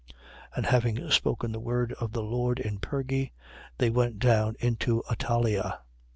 [0.55, 0.57] 14:24.
[0.57, 3.31] And having spoken the word of the Lord in Perge,
[3.77, 5.81] they went down into Attalia.